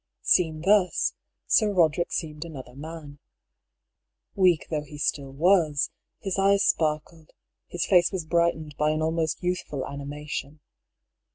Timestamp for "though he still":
4.71-5.31